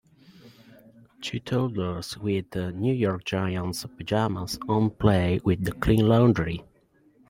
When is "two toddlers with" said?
1.21-2.55